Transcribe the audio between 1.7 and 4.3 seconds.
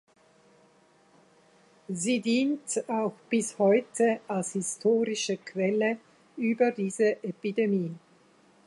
Sie dient auch bis heute